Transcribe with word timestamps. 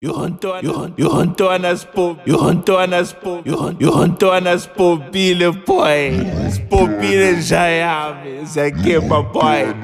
Yohantwana 0.00 1.74
spop, 1.76 2.24
Yohantwana 2.24 3.02
spop, 3.04 3.44
Yohantwana 3.44 4.56
spopile 4.56 5.50
boy, 5.66 6.12
spopile 6.52 7.34
jayami, 7.42 8.46
zakema 8.46 9.22
boy. 9.32 9.74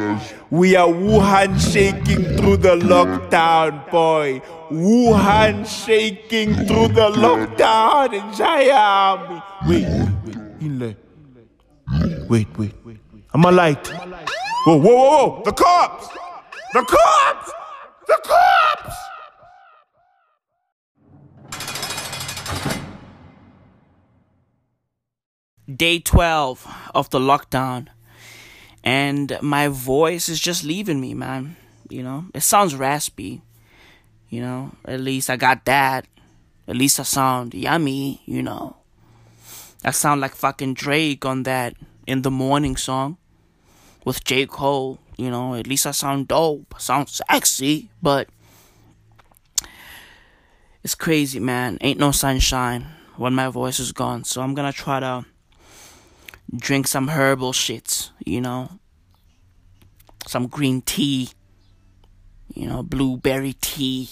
We 0.50 0.76
are 0.76 0.86
Wuhan 0.86 1.58
shaking 1.58 2.36
through 2.36 2.58
the 2.58 2.76
lockdown, 2.76 3.90
boy. 3.90 4.40
Wuhan 4.70 5.66
shaking 5.66 6.54
through 6.64 6.88
the 6.94 7.10
lockdown 7.10 8.12
in 8.14 8.22
Jayami. 8.38 9.42
Wait, 9.66 9.88
wait. 10.24 10.96
Wait, 12.30 12.48
wait, 12.56 12.74
wait. 12.84 12.98
I'm 13.34 13.44
a 13.44 13.50
light. 13.50 13.88
Whoa, 14.64 14.76
whoa, 14.76 14.94
whoa, 14.94 15.28
whoa! 15.28 15.42
The 15.44 15.52
cops! 15.52 16.08
The 16.72 16.84
cops! 16.84 17.50
The 18.06 18.18
cops! 18.22 18.94
Day 25.72 25.98
12 25.98 26.90
of 26.94 27.10
the 27.10 27.18
lockdown. 27.18 27.88
And 28.82 29.38
my 29.40 29.68
voice 29.68 30.28
is 30.28 30.40
just 30.40 30.64
leaving 30.64 31.00
me 31.00 31.14
man. 31.14 31.56
You 31.88 32.02
know 32.02 32.26
it 32.34 32.42
sounds 32.42 32.74
raspy. 32.74 33.42
You 34.28 34.40
know 34.42 34.72
at 34.84 35.00
least 35.00 35.30
i 35.30 35.36
got 35.36 35.64
that. 35.64 36.06
At 36.68 36.76
least 36.76 37.00
i 37.00 37.02
sound 37.02 37.54
yummy 37.54 38.22
you 38.26 38.42
know. 38.42 38.76
I 39.84 39.90
sound 39.90 40.20
like 40.20 40.34
fucking 40.34 40.74
drake 40.74 41.24
on 41.24 41.42
that 41.44 41.74
in 42.06 42.22
the 42.22 42.30
morning 42.30 42.76
song 42.76 43.16
with 44.04 44.24
j. 44.24 44.46
Cole 44.46 44.98
you 45.16 45.30
know. 45.30 45.54
At 45.54 45.66
least 45.66 45.86
i 45.86 45.92
sound 45.92 46.28
dope. 46.28 46.74
I 46.76 46.78
sound 46.78 47.08
sexy 47.08 47.88
but 48.02 48.28
it's 50.82 50.94
crazy 50.94 51.40
man. 51.40 51.78
Ain't 51.80 51.98
no 51.98 52.10
sunshine 52.10 52.86
when 53.16 53.32
my 53.34 53.48
voice 53.48 53.80
is 53.80 53.92
gone. 53.92 54.24
So 54.24 54.42
i'm 54.42 54.54
gonna 54.54 54.72
try 54.72 55.00
to 55.00 55.24
drink 56.54 56.86
some 56.86 57.08
herbal 57.08 57.52
shits, 57.52 58.10
you 58.24 58.40
know, 58.40 58.78
some 60.26 60.46
green 60.46 60.82
tea, 60.82 61.30
you 62.52 62.66
know, 62.66 62.82
blueberry 62.82 63.54
tea, 63.60 64.10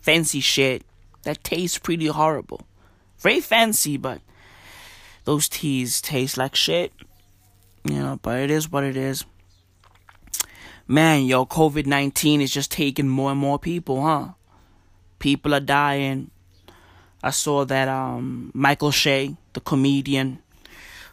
fancy 0.00 0.40
shit 0.40 0.82
that 1.24 1.44
tastes 1.44 1.78
pretty 1.78 2.06
horrible. 2.06 2.62
Very 3.18 3.40
fancy, 3.40 3.96
but 3.96 4.20
those 5.24 5.48
teas 5.48 6.00
taste 6.00 6.36
like 6.36 6.54
shit, 6.54 6.92
you 7.84 7.98
know, 7.98 8.18
but 8.22 8.40
it 8.40 8.50
is 8.50 8.70
what 8.70 8.84
it 8.84 8.96
is. 8.96 9.24
Man, 10.88 11.24
yo, 11.24 11.46
COVID 11.46 11.86
19 11.86 12.40
is 12.40 12.50
just 12.50 12.72
taking 12.72 13.08
more 13.08 13.30
and 13.30 13.40
more 13.40 13.58
people, 13.58 14.02
huh? 14.02 14.28
People 15.18 15.54
are 15.54 15.60
dying. 15.60 16.30
I 17.22 17.30
saw 17.30 17.64
that 17.64 17.88
um, 17.88 18.50
Michael 18.52 18.90
Che, 18.90 19.36
the 19.52 19.60
comedian, 19.60 20.40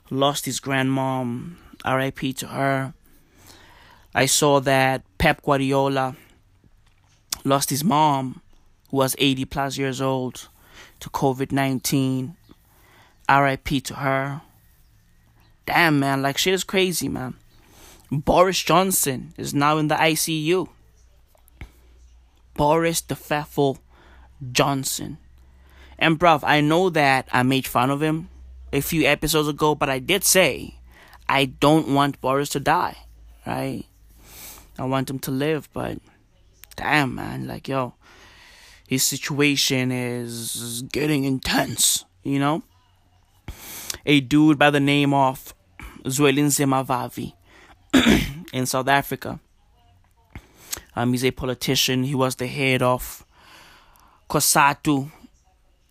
lost 0.10 0.46
his 0.46 0.60
grandmom. 0.60 1.56
RIP 1.86 2.36
to 2.38 2.48
her. 2.48 2.94
I 4.14 4.26
saw 4.26 4.60
that 4.62 5.04
Pep 5.18 5.42
Guardiola 5.44 6.16
lost 7.46 7.70
his 7.70 7.84
mom, 7.84 8.42
who 8.90 8.98
was 8.98 9.16
80 9.18 9.46
plus 9.46 9.78
years 9.78 10.02
old, 10.02 10.50
to 11.00 11.10
COVID 11.10 11.52
19. 11.52 12.36
RIP 13.30 13.84
to 13.84 13.96
her. 13.96 14.42
Damn, 15.66 16.00
man, 16.00 16.22
like 16.22 16.38
shit 16.38 16.54
is 16.54 16.64
crazy, 16.64 17.08
man. 17.08 17.36
Boris 18.12 18.62
Johnson 18.64 19.34
is 19.38 19.54
now 19.54 19.78
in 19.78 19.88
the 19.88 19.96
ICU. 19.96 20.68
Boris 22.56 23.02
the 23.02 23.16
Faithful 23.16 23.78
Johnson. 24.52 25.20
And, 26.00 26.20
bruv, 26.20 26.40
I 26.44 26.62
know 26.62 26.90
that 26.90 27.28
I 27.32 27.44
made 27.44 27.68
fun 27.68 27.92
of 27.92 28.02
him 28.02 28.30
a 28.72 28.82
few 28.82 29.06
episodes 29.06 29.48
ago, 29.48 29.76
but 29.76 29.90
I 29.90 30.00
did 30.00 30.24
say 30.24 30.76
I 31.28 31.46
don't 31.46 31.90
want 31.90 32.22
Boris 32.22 32.50
to 32.50 32.60
die, 32.60 32.98
right? 33.46 33.84
I 34.78 34.84
want 34.86 35.10
him 35.10 35.20
to 35.20 35.32
live, 35.32 35.70
but 35.74 36.00
damn, 36.76 37.16
man, 37.16 37.48
like, 37.48 37.68
yo, 37.68 37.96
his 38.88 39.04
situation 39.04 39.92
is 39.92 40.84
getting 40.92 41.26
intense, 41.26 42.06
you 42.24 42.40
know? 42.40 42.64
A 44.06 44.22
dude 44.22 44.58
by 44.58 44.70
the 44.70 44.80
name 44.80 45.14
of 45.14 45.54
Zwelinzima 46.04 46.86
Vavi 46.86 47.34
in 48.54 48.66
South 48.66 48.88
Africa. 48.88 49.40
Um, 50.96 51.12
he's 51.12 51.26
a 51.26 51.32
politician. 51.32 52.04
He 52.04 52.16
was 52.16 52.36
the 52.36 52.48
head 52.48 52.82
of 52.82 53.26
COSATU, 54.30 55.12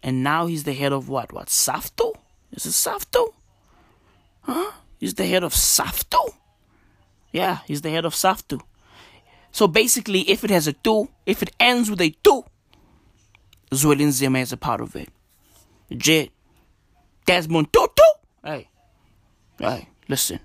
and 0.02 0.22
now 0.22 0.46
he's 0.46 0.64
the 0.64 0.72
head 0.72 0.92
of 0.92 1.08
what? 1.08 1.32
What? 1.32 1.48
SAFTU? 1.48 2.14
Is 2.52 2.66
it 2.66 2.70
SAFTU? 2.70 3.32
Huh? 4.42 4.72
He's 4.98 5.14
the 5.14 5.26
head 5.26 5.44
of 5.44 5.52
SAFTU? 5.52 6.34
Yeah, 7.32 7.58
he's 7.66 7.82
the 7.82 7.90
head 7.90 8.04
of 8.04 8.14
SAFTU. 8.14 8.60
So 9.52 9.68
basically, 9.68 10.20
if 10.30 10.44
it 10.44 10.50
has 10.50 10.66
a 10.66 10.72
two, 10.72 11.08
if 11.26 11.42
it 11.42 11.50
ends 11.60 11.90
with 11.90 12.00
a 12.00 12.10
two, 12.22 12.44
Zwelinzima 13.70 14.40
is 14.40 14.52
a 14.52 14.56
part 14.56 14.80
of 14.80 14.96
it. 14.96 15.08
Legit. 15.90 16.30
Desmond 17.26 17.72
Tutu? 17.72 18.02
Hey. 18.42 18.68
Hey, 19.58 19.88
listen. 20.08 20.40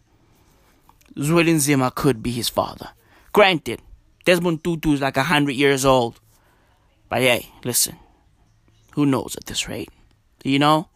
Zwelinzima 1.16 1.94
could 1.94 2.22
be 2.22 2.32
his 2.32 2.50
father. 2.50 2.90
Granted, 3.32 3.82
Desmond 4.26 4.64
Tutu 4.64 4.94
is 4.94 5.02
like 5.02 5.18
a 5.18 5.24
hundred 5.24 5.56
years 5.56 5.86
old. 5.86 6.20
But 7.08 7.22
hey, 7.22 7.50
listen. 7.64 7.98
Who 8.96 9.06
knows 9.06 9.36
at 9.36 9.46
this 9.46 9.68
rate? 9.68 9.90
Do 10.40 10.50
you 10.50 10.60
know? 10.60 10.90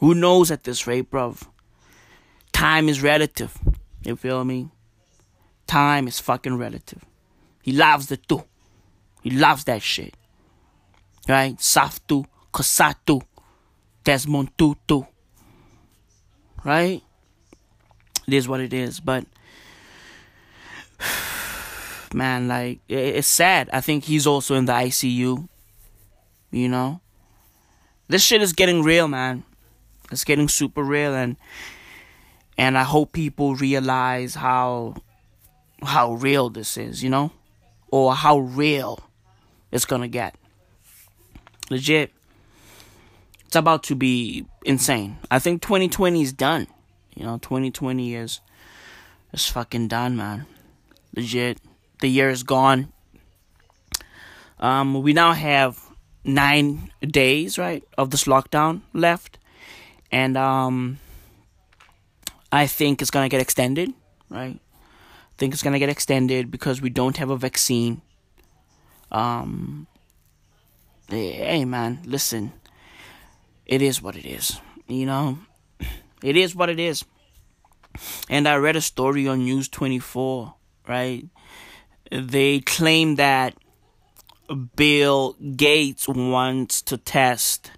Who 0.00 0.14
knows 0.14 0.50
at 0.50 0.64
this 0.64 0.86
rate, 0.86 1.10
bruv? 1.10 1.46
Time 2.52 2.88
is 2.88 3.02
relative. 3.02 3.56
You 4.02 4.16
feel 4.16 4.44
me? 4.44 4.70
Time 5.66 6.06
is 6.08 6.20
fucking 6.20 6.56
relative. 6.56 7.04
He 7.62 7.72
loves 7.72 8.06
the 8.06 8.16
two. 8.16 8.44
He 9.22 9.30
loves 9.30 9.64
that 9.64 9.82
shit. 9.82 10.14
Right? 11.28 11.56
Saftu, 11.56 12.26
COSATU, 12.52 13.22
Desmond 14.04 14.56
Tutu. 14.58 15.02
Right? 16.62 17.02
It 18.26 18.34
is 18.34 18.48
what 18.48 18.60
it 18.60 18.72
is, 18.72 19.00
but 19.00 19.24
man, 22.14 22.48
like 22.48 22.80
it's 22.88 23.26
sad. 23.26 23.70
I 23.72 23.80
think 23.80 24.04
he's 24.04 24.26
also 24.26 24.54
in 24.54 24.66
the 24.66 24.72
ICU. 24.72 25.48
You 26.50 26.68
know? 26.68 27.00
This 28.08 28.22
shit 28.22 28.42
is 28.42 28.52
getting 28.52 28.82
real, 28.82 29.08
man. 29.08 29.44
It's 30.10 30.24
getting 30.24 30.48
super 30.48 30.82
real 30.82 31.14
and 31.14 31.36
and 32.56 32.78
I 32.78 32.84
hope 32.84 33.12
people 33.12 33.54
realize 33.56 34.34
how 34.34 34.94
how 35.82 36.12
real 36.14 36.50
this 36.50 36.76
is, 36.76 37.02
you 37.02 37.10
know? 37.10 37.32
Or 37.90 38.14
how 38.14 38.38
real 38.38 39.00
it's 39.70 39.84
gonna 39.84 40.08
get. 40.08 40.36
Legit. 41.70 42.12
It's 43.46 43.56
about 43.56 43.82
to 43.84 43.94
be 43.94 44.46
insane. 44.64 45.18
I 45.30 45.38
think 45.38 45.62
2020 45.62 46.22
is 46.22 46.32
done. 46.32 46.66
You 47.14 47.24
know, 47.24 47.38
2020 47.38 48.14
is 48.14 48.40
is 49.32 49.46
fucking 49.46 49.88
done, 49.88 50.16
man. 50.16 50.46
Legit. 51.14 51.58
The 52.00 52.08
year 52.08 52.30
is 52.30 52.42
gone. 52.42 52.92
Um, 54.58 55.02
we 55.02 55.12
now 55.12 55.32
have 55.32 55.80
nine 56.24 56.90
days, 57.00 57.58
right, 57.58 57.84
of 57.98 58.10
this 58.10 58.24
lockdown 58.24 58.82
left 58.92 59.38
and 60.14 60.36
um, 60.36 61.00
I 62.52 62.68
think 62.68 63.02
it's 63.02 63.10
gonna 63.10 63.28
get 63.28 63.40
extended, 63.40 63.92
right? 64.30 64.60
I 64.60 65.34
think 65.38 65.52
it's 65.52 65.62
gonna 65.64 65.80
get 65.80 65.88
extended 65.88 66.52
because 66.52 66.80
we 66.80 66.88
don't 66.88 67.16
have 67.16 67.30
a 67.30 67.36
vaccine. 67.36 68.00
Um, 69.10 69.88
hey 71.08 71.64
man, 71.64 71.98
listen, 72.04 72.52
it 73.66 73.82
is 73.82 74.00
what 74.00 74.14
it 74.14 74.24
is, 74.24 74.60
you 74.86 75.04
know, 75.04 75.38
it 76.22 76.36
is 76.36 76.54
what 76.54 76.70
it 76.70 76.78
is. 76.78 77.04
And 78.30 78.46
I 78.46 78.54
read 78.54 78.76
a 78.76 78.80
story 78.80 79.26
on 79.26 79.44
News 79.44 79.68
24, 79.68 80.54
right? 80.88 81.24
They 82.12 82.60
claim 82.60 83.16
that 83.16 83.56
Bill 84.76 85.32
Gates 85.56 86.06
wants 86.06 86.82
to 86.82 86.98
test 86.98 87.72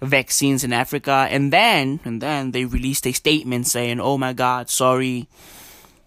vaccines 0.00 0.64
in 0.64 0.72
Africa. 0.72 1.26
And 1.30 1.52
then, 1.52 2.00
and 2.04 2.20
then 2.20 2.52
they 2.52 2.64
released 2.64 3.06
a 3.06 3.12
statement 3.12 3.66
saying, 3.66 4.00
oh 4.00 4.18
my 4.18 4.32
God, 4.32 4.70
sorry. 4.70 5.28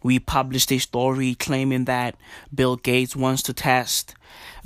We 0.02 0.20
published 0.20 0.72
a 0.72 0.80
story 0.80 1.34
claiming 1.36 1.86
that 1.86 2.16
Bill 2.54 2.76
Gates 2.76 3.16
wants 3.16 3.42
to 3.44 3.54
test 3.54 4.16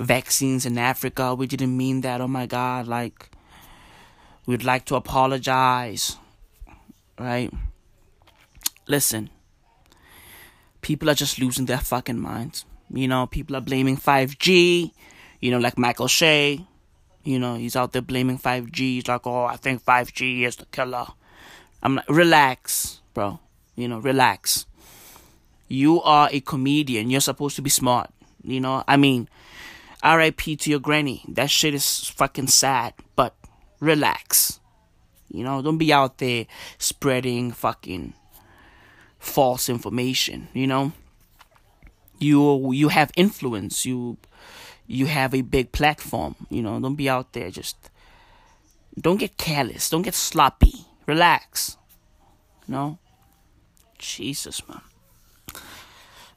vaccines 0.00 0.66
in 0.66 0.76
Africa. 0.76 1.34
We 1.34 1.46
didn't 1.46 1.76
mean 1.76 2.00
that. 2.00 2.20
Oh 2.20 2.26
my 2.26 2.46
God. 2.46 2.88
Like, 2.88 3.30
we'd 4.46 4.64
like 4.64 4.84
to 4.86 4.96
apologize. 4.96 6.16
Right? 7.18 7.52
Listen. 8.88 9.30
People 10.80 11.10
are 11.10 11.14
just 11.14 11.38
losing 11.38 11.66
their 11.66 11.78
fucking 11.78 12.18
minds. 12.18 12.64
You 12.92 13.06
know, 13.06 13.26
people 13.26 13.54
are 13.54 13.60
blaming 13.60 13.96
5G. 13.96 14.90
You 15.40 15.50
know, 15.50 15.58
like 15.58 15.78
Michael 15.78 16.08
Che. 16.08 16.66
You 17.24 17.38
know, 17.38 17.56
he's 17.56 17.76
out 17.76 17.92
there 17.92 18.02
blaming 18.02 18.38
5G. 18.38 18.76
He's 18.78 19.08
like, 19.08 19.26
oh, 19.26 19.44
I 19.44 19.56
think 19.56 19.84
5G 19.84 20.42
is 20.42 20.56
the 20.56 20.66
killer. 20.66 21.06
I'm 21.82 21.96
like, 21.96 22.08
relax, 22.08 23.00
bro. 23.14 23.40
You 23.76 23.88
know, 23.88 23.98
relax. 23.98 24.66
You 25.68 26.00
are 26.02 26.28
a 26.32 26.40
comedian. 26.40 27.10
You're 27.10 27.20
supposed 27.20 27.56
to 27.56 27.62
be 27.62 27.70
smart. 27.70 28.10
You 28.42 28.60
know, 28.60 28.82
I 28.88 28.96
mean, 28.96 29.28
RIP 30.04 30.58
to 30.60 30.70
your 30.70 30.80
granny. 30.80 31.24
That 31.28 31.50
shit 31.50 31.74
is 31.74 32.08
fucking 32.08 32.48
sad, 32.48 32.94
but 33.14 33.36
relax. 33.80 34.60
You 35.28 35.44
know, 35.44 35.60
don't 35.60 35.78
be 35.78 35.92
out 35.92 36.18
there 36.18 36.46
spreading 36.78 37.52
fucking 37.52 38.14
false 39.18 39.68
information, 39.68 40.48
you 40.54 40.66
know? 40.66 40.92
You 42.18 42.72
you 42.72 42.88
have 42.88 43.12
influence. 43.14 43.86
You 43.86 44.16
you 44.88 45.06
have 45.06 45.34
a 45.34 45.42
big 45.42 45.70
platform, 45.70 46.34
you 46.50 46.62
know? 46.62 46.80
Don't 46.80 46.96
be 46.96 47.08
out 47.08 47.32
there 47.34 47.50
just 47.50 47.76
don't 49.00 49.18
get 49.18 49.36
careless. 49.36 49.90
Don't 49.90 50.02
get 50.02 50.14
sloppy. 50.14 50.86
Relax. 51.06 51.76
Know? 52.66 52.98
Jesus, 53.98 54.66
man. 54.68 54.80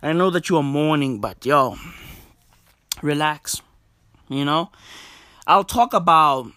I 0.04 0.14
know 0.14 0.30
that 0.30 0.50
you 0.50 0.58
are 0.58 0.64
mourning, 0.64 1.20
but 1.20 1.46
yo, 1.46 1.78
relax. 3.02 3.62
You 4.30 4.46
know? 4.46 4.72
I'll 5.48 5.64
talk 5.64 5.94
about 5.94 6.52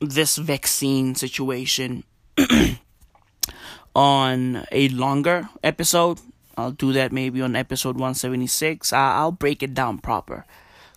this 0.00 0.36
vaccine 0.36 1.14
situation 1.14 2.04
on 3.94 4.64
a 4.72 4.88
longer 4.88 5.48
episode. 5.62 6.20
I'll 6.56 6.72
do 6.72 6.92
that 6.92 7.12
maybe 7.12 7.40
on 7.42 7.54
episode 7.54 7.94
176. 7.94 8.92
I- 8.92 9.24
will 9.24 9.32
break 9.32 9.62
it 9.62 9.74
down 9.74 9.98
proper. 9.98 10.44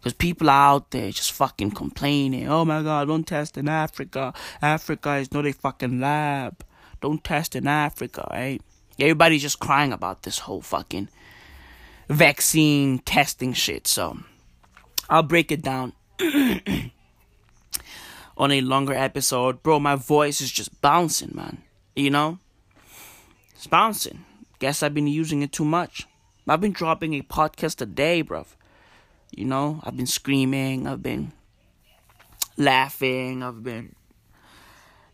Because 0.01 0.13
people 0.13 0.50
are 0.50 0.74
out 0.74 0.89
there 0.89 1.12
just 1.12 1.31
fucking 1.31 1.71
complaining. 1.71 2.50
Oh 2.50 2.65
my 2.65 2.81
god, 2.81 3.07
don't 3.07 3.27
test 3.27 3.56
in 3.56 3.69
Africa. 3.69 4.33
Africa 4.59 5.18
is 5.18 5.31
not 5.31 5.45
a 5.45 5.53
fucking 5.53 6.00
lab. 6.00 6.65
Don't 7.01 7.24
test 7.24 7.56
in 7.56 7.68
Africa, 7.68 8.27
right? 8.31 8.59
Everybody's 9.00 9.44
just 9.44 9.59
crying 9.59 9.94
about 9.94 10.24
this 10.24 10.39
whole 10.39 10.62
fucking 10.62 11.07
vaccine 12.09 12.98
testing 13.00 13.53
shit. 13.53 13.86
So 13.86 14.18
I'll 15.07 15.21
break 15.21 15.51
it 15.51 15.62
down 15.62 15.94
on 18.38 18.51
a 18.51 18.62
longer 18.62 18.94
episode. 18.94 19.62
Bro, 19.62 19.81
my 19.81 19.95
voice 19.95 20.42
is 20.42 20.51
just 20.51 20.81
bouncing, 20.81 21.31
man. 21.36 21.62
You 21.95 22.09
know? 22.09 22.39
It's 23.54 23.68
bouncing. 23.68 24.25
Guess 24.57 24.81
I've 24.81 24.95
been 24.95 25.06
using 25.06 25.44
it 25.44 25.51
too 25.51 25.65
much. 25.65 26.07
I've 26.47 26.59
been 26.59 26.71
dropping 26.71 27.13
a 27.13 27.21
podcast 27.21 27.81
a 27.81 27.86
day, 27.86 28.24
bro. 28.24 28.47
You 29.31 29.45
know, 29.45 29.80
I've 29.83 29.98
been 29.98 30.07
screaming, 30.07 30.88
I've 30.88 31.01
been 31.01 31.31
laughing, 32.57 33.44
I've 33.44 33.63
been, 33.63 33.95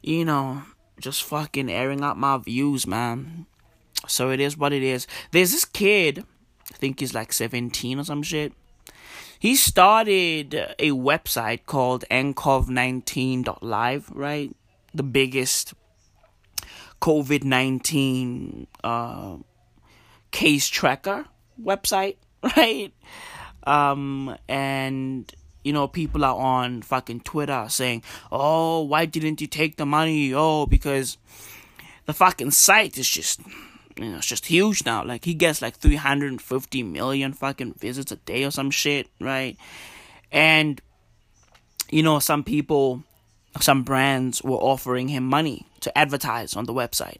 you 0.01 0.25
know, 0.25 0.63
just 0.99 1.23
fucking 1.23 1.69
airing 1.69 2.03
out 2.03 2.17
my 2.17 2.37
views, 2.37 2.87
man. 2.87 3.45
So 4.07 4.31
it 4.31 4.39
is 4.39 4.57
what 4.57 4.73
it 4.73 4.83
is. 4.83 5.07
There's 5.31 5.51
this 5.51 5.65
kid, 5.65 6.25
I 6.73 6.77
think 6.77 6.99
he's 6.99 7.13
like 7.13 7.31
17 7.31 7.99
or 7.99 8.03
some 8.03 8.23
shit. 8.23 8.53
He 9.39 9.55
started 9.55 10.55
a 10.79 10.91
website 10.91 11.65
called 11.65 12.05
ncov19.live, 12.09 14.11
right? 14.11 14.55
The 14.93 15.03
biggest 15.03 15.73
COVID 17.01 17.43
19 17.43 18.67
uh, 18.83 19.37
case 20.31 20.67
tracker 20.67 21.25
website, 21.61 22.15
right? 22.57 22.91
Um, 23.67 24.37
and 24.47 25.31
you 25.63 25.73
know, 25.73 25.87
people 25.87 26.23
are 26.23 26.35
on 26.35 26.81
fucking 26.81 27.21
Twitter 27.21 27.65
saying, 27.69 28.03
"Oh, 28.31 28.83
why 28.83 29.05
didn't 29.05 29.41
you 29.41 29.47
take 29.47 29.75
the 29.75 29.85
money? 29.85 30.33
Oh, 30.33 30.65
because 30.65 31.17
the 32.05 32.13
fucking 32.13 32.51
site 32.51 32.97
is 32.97 33.09
just 33.09 33.41
you 33.97 34.11
know, 34.11 34.17
it's 34.17 34.27
just 34.27 34.45
huge 34.45 34.85
now. 34.85 35.03
Like 35.03 35.25
he 35.25 35.33
gets 35.33 35.61
like 35.61 35.75
350 35.75 36.83
million 36.83 37.33
fucking 37.33 37.73
visits 37.73 38.11
a 38.11 38.15
day 38.15 38.45
or 38.45 38.51
some 38.51 38.71
shit, 38.71 39.07
right? 39.19 39.57
And 40.31 40.81
you 41.89 42.03
know, 42.03 42.19
some 42.19 42.43
people, 42.43 43.03
some 43.59 43.83
brands 43.83 44.43
were 44.43 44.57
offering 44.57 45.07
him 45.07 45.25
money 45.25 45.67
to 45.81 45.97
advertise 45.97 46.55
on 46.55 46.65
the 46.65 46.73
website. 46.73 47.17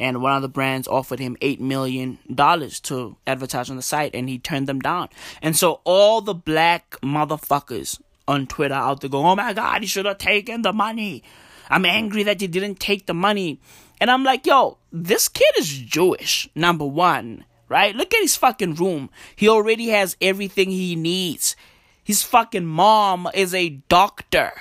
And 0.00 0.22
one 0.22 0.34
of 0.34 0.40
the 0.40 0.48
brands 0.48 0.88
offered 0.88 1.18
him 1.18 1.36
$8 1.42 1.60
million 1.60 2.18
to 2.34 3.16
advertise 3.26 3.68
on 3.68 3.76
the 3.76 3.82
site, 3.82 4.14
and 4.14 4.30
he 4.30 4.38
turned 4.38 4.66
them 4.66 4.80
down. 4.80 5.10
And 5.42 5.54
so 5.54 5.82
all 5.84 6.22
the 6.22 6.34
black 6.34 6.96
motherfuckers 7.02 8.00
on 8.26 8.46
Twitter 8.46 8.74
out 8.74 9.02
there 9.02 9.10
go, 9.10 9.26
oh 9.26 9.36
my 9.36 9.52
God, 9.52 9.82
he 9.82 9.86
should 9.86 10.06
have 10.06 10.16
taken 10.16 10.62
the 10.62 10.72
money. 10.72 11.22
I'm 11.68 11.84
angry 11.84 12.22
that 12.22 12.40
he 12.40 12.46
didn't 12.46 12.80
take 12.80 13.04
the 13.04 13.14
money. 13.14 13.60
And 14.00 14.10
I'm 14.10 14.24
like, 14.24 14.46
yo, 14.46 14.78
this 14.90 15.28
kid 15.28 15.52
is 15.58 15.68
Jewish, 15.68 16.48
number 16.54 16.86
one, 16.86 17.44
right? 17.68 17.94
Look 17.94 18.14
at 18.14 18.22
his 18.22 18.36
fucking 18.36 18.76
room. 18.76 19.10
He 19.36 19.50
already 19.50 19.88
has 19.88 20.16
everything 20.22 20.70
he 20.70 20.96
needs. 20.96 21.56
His 22.02 22.22
fucking 22.22 22.64
mom 22.64 23.28
is 23.34 23.54
a 23.54 23.68
doctor, 23.90 24.52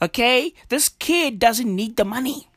okay? 0.00 0.54
This 0.68 0.88
kid 0.88 1.40
doesn't 1.40 1.74
need 1.74 1.96
the 1.96 2.04
money. 2.04 2.48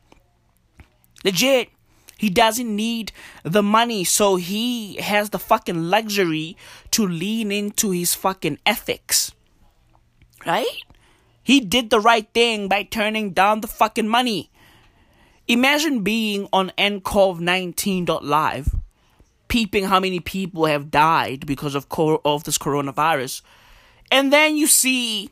Legit. 1.24 1.70
He 2.20 2.28
doesn't 2.28 2.76
need 2.76 3.12
the 3.44 3.62
money, 3.62 4.04
so 4.04 4.36
he 4.36 4.96
has 4.96 5.30
the 5.30 5.38
fucking 5.38 5.84
luxury 5.84 6.54
to 6.90 7.08
lean 7.08 7.50
into 7.50 7.92
his 7.92 8.14
fucking 8.14 8.58
ethics. 8.66 9.32
Right? 10.44 10.66
He 11.42 11.60
did 11.60 11.88
the 11.88 11.98
right 11.98 12.28
thing 12.34 12.68
by 12.68 12.82
turning 12.82 13.32
down 13.32 13.62
the 13.62 13.68
fucking 13.68 14.06
money. 14.06 14.50
Imagine 15.48 16.02
being 16.02 16.46
on 16.52 16.72
ncov19.live, 16.76 18.76
peeping 19.48 19.84
how 19.84 19.98
many 19.98 20.20
people 20.20 20.66
have 20.66 20.90
died 20.90 21.46
because 21.46 21.74
of 21.74 21.88
cor- 21.88 22.20
of 22.22 22.44
this 22.44 22.58
coronavirus, 22.58 23.40
and 24.12 24.30
then 24.30 24.58
you 24.58 24.66
see 24.66 25.30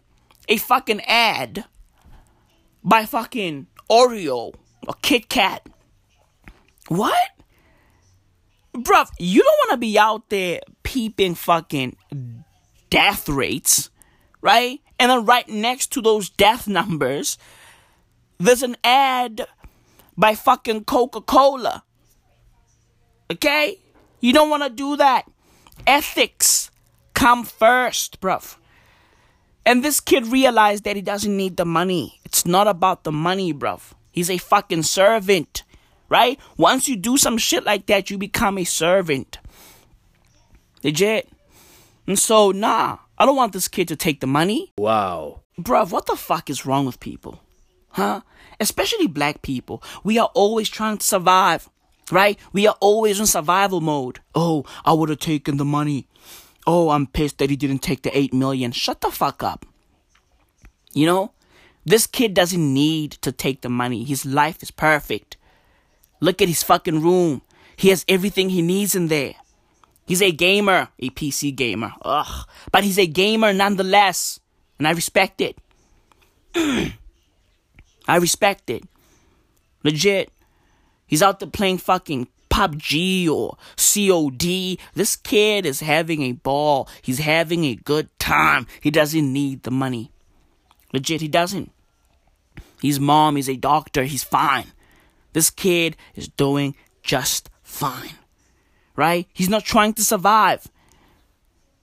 a 0.48 0.56
fucking 0.56 1.02
ad 1.02 1.66
by 2.82 3.04
fucking 3.04 3.66
Oreo 3.90 4.54
or 4.86 4.94
Kit 5.02 5.28
Kat. 5.28 5.68
What? 6.88 7.28
Bruv, 8.74 9.08
you 9.18 9.42
don't 9.42 9.58
want 9.58 9.70
to 9.72 9.76
be 9.78 9.98
out 9.98 10.28
there 10.28 10.60
peeping 10.82 11.34
fucking 11.34 11.96
death 12.90 13.28
rates, 13.28 13.90
right? 14.40 14.80
And 14.98 15.10
then 15.10 15.24
right 15.24 15.48
next 15.48 15.92
to 15.92 16.02
those 16.02 16.28
death 16.28 16.66
numbers, 16.66 17.38
there's 18.38 18.62
an 18.62 18.76
ad 18.84 19.46
by 20.16 20.34
fucking 20.34 20.84
Coca 20.84 21.20
Cola. 21.20 21.84
Okay? 23.30 23.78
You 24.20 24.32
don't 24.32 24.50
want 24.50 24.62
to 24.64 24.70
do 24.70 24.96
that. 24.96 25.24
Ethics 25.86 26.70
come 27.14 27.44
first, 27.44 28.20
bruv. 28.20 28.56
And 29.64 29.84
this 29.84 30.00
kid 30.00 30.26
realized 30.26 30.84
that 30.84 30.96
he 30.96 31.02
doesn't 31.02 31.36
need 31.36 31.56
the 31.56 31.66
money. 31.66 32.20
It's 32.24 32.46
not 32.46 32.66
about 32.66 33.04
the 33.04 33.12
money, 33.12 33.52
bruv. 33.52 33.92
He's 34.10 34.30
a 34.30 34.38
fucking 34.38 34.84
servant, 34.84 35.62
right? 36.08 36.38
Once 36.56 36.88
you 36.88 36.96
do 36.96 37.16
some 37.16 37.38
shit 37.38 37.64
like 37.64 37.86
that, 37.86 38.10
you 38.10 38.18
become 38.18 38.58
a 38.58 38.64
servant. 38.64 39.38
Legit. 40.82 41.28
And 42.06 42.18
so, 42.18 42.50
nah, 42.50 42.98
I 43.18 43.26
don't 43.26 43.36
want 43.36 43.52
this 43.52 43.68
kid 43.68 43.88
to 43.88 43.96
take 43.96 44.20
the 44.20 44.26
money. 44.26 44.72
Wow. 44.78 45.42
Bruv, 45.58 45.90
what 45.90 46.06
the 46.06 46.16
fuck 46.16 46.48
is 46.48 46.64
wrong 46.64 46.86
with 46.86 47.00
people? 47.00 47.40
Huh? 47.90 48.20
especially 48.60 49.06
black 49.06 49.42
people, 49.42 49.82
we 50.04 50.18
are 50.18 50.30
always 50.34 50.68
trying 50.68 50.98
to 50.98 51.06
survive, 51.06 51.68
right? 52.10 52.38
We 52.52 52.66
are 52.66 52.76
always 52.80 53.20
in 53.20 53.26
survival 53.26 53.80
mode. 53.80 54.20
Oh, 54.34 54.64
I 54.84 54.92
would 54.92 55.08
have 55.08 55.20
taken 55.20 55.56
the 55.56 55.64
money. 55.64 56.08
Oh, 56.66 56.90
I'm 56.90 57.06
pissed 57.06 57.38
that 57.38 57.50
he 57.50 57.56
didn't 57.56 57.78
take 57.78 58.02
the 58.02 58.16
8 58.16 58.34
million. 58.34 58.72
Shut 58.72 59.00
the 59.00 59.10
fuck 59.10 59.42
up. 59.42 59.64
You 60.92 61.06
know, 61.06 61.32
this 61.84 62.06
kid 62.06 62.34
doesn't 62.34 62.74
need 62.74 63.12
to 63.12 63.32
take 63.32 63.62
the 63.62 63.68
money. 63.68 64.04
His 64.04 64.26
life 64.26 64.62
is 64.62 64.70
perfect. 64.70 65.36
Look 66.20 66.42
at 66.42 66.48
his 66.48 66.62
fucking 66.62 67.02
room. 67.02 67.42
He 67.76 67.88
has 67.90 68.04
everything 68.08 68.50
he 68.50 68.62
needs 68.62 68.94
in 68.94 69.08
there. 69.08 69.34
He's 70.06 70.22
a 70.22 70.32
gamer, 70.32 70.88
a 70.98 71.10
PC 71.10 71.54
gamer. 71.54 71.92
Ugh. 72.02 72.46
But 72.72 72.84
he's 72.84 72.98
a 72.98 73.06
gamer 73.06 73.52
nonetheless. 73.52 74.40
And 74.78 74.88
I 74.88 74.92
respect 74.92 75.40
it. 75.40 75.58
I 76.54 78.16
respect 78.16 78.70
it. 78.70 78.84
Legit. 79.84 80.32
He's 81.06 81.22
out 81.22 81.40
there 81.40 81.48
playing 81.48 81.78
fucking 81.78 82.28
PUBG 82.50 83.28
or 83.28 83.56
COD. 83.76 84.78
This 84.94 85.14
kid 85.16 85.66
is 85.66 85.80
having 85.80 86.22
a 86.22 86.32
ball. 86.32 86.88
He's 87.02 87.18
having 87.18 87.64
a 87.64 87.74
good 87.74 88.08
time. 88.18 88.66
He 88.80 88.90
doesn't 88.90 89.32
need 89.32 89.62
the 89.62 89.70
money. 89.70 90.10
Legit, 90.92 91.20
he 91.20 91.28
doesn't. 91.28 91.70
His 92.80 92.98
mom 92.98 93.36
is 93.36 93.48
a 93.48 93.56
doctor. 93.56 94.04
He's 94.04 94.24
fine. 94.24 94.72
This 95.32 95.50
kid 95.50 95.96
is 96.14 96.28
doing 96.28 96.74
just 97.02 97.50
fine. 97.62 98.14
Right? 98.96 99.26
He's 99.32 99.48
not 99.48 99.64
trying 99.64 99.94
to 99.94 100.04
survive. 100.04 100.68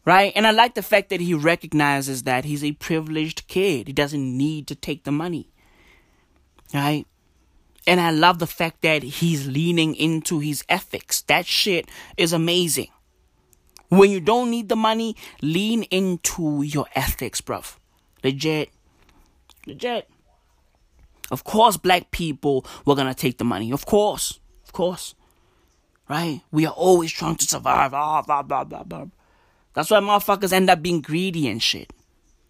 Right? 0.04 0.32
And 0.36 0.46
I 0.46 0.52
like 0.52 0.75
the 0.75 0.84
fact 0.84 1.10
that 1.10 1.22
he 1.22 1.34
recognizes 1.34 2.24
that 2.24 2.46
he's 2.46 2.64
a 2.64 2.74
privileged 2.74 3.48
kid. 3.48 3.88
He 3.88 3.94
doesn't 3.94 4.38
need 4.38 4.68
to 4.68 4.75
take 4.75 5.04
the 5.04 5.12
money. 5.12 5.50
Right? 6.74 7.08
And 7.88 8.00
I 8.00 8.10
love 8.12 8.40
the 8.40 8.48
fact 8.48 8.82
that 8.82 9.04
he's 9.04 9.48
leaning 9.48 9.96
into 9.96 10.40
his 10.40 10.64
ethics. 10.68 11.22
That 11.22 11.46
shit 11.46 11.88
is 12.18 12.34
amazing. 12.34 12.90
When 13.90 14.10
you 14.10 14.20
don't 14.20 14.50
need 14.50 14.70
the 14.70 14.75
money, 14.75 15.16
lean 15.42 15.84
into 15.84 16.64
your 16.64 16.88
ethics, 16.96 17.42
bruv. 17.42 17.78
Legit. 18.24 18.72
Legit. 19.68 20.10
Of 21.32 21.44
course, 21.44 21.77
black 21.77 22.12
people 22.12 22.65
were 22.86 22.96
gonna 22.96 23.13
take 23.13 23.38
the 23.38 23.44
money. 23.44 23.72
Of 23.72 23.86
course. 23.86 24.39
Of 24.63 24.74
course. 24.74 25.15
Right? 26.08 26.41
We 26.51 26.65
are 26.65 26.74
always 26.74 27.12
trying 27.12 27.38
to 27.38 27.46
survive. 27.46 27.94
Ah, 27.94 28.22
blah, 28.22 28.44
blah, 28.44 28.63
blah, 28.63 28.84
blah. 28.84 29.05
That's 29.74 29.89
why 29.89 30.00
motherfuckers 30.00 30.53
end 30.53 30.70
up 30.70 30.82
being 30.82 31.01
greedy 31.01 31.48
and 31.48 31.62
shit. 31.62 31.91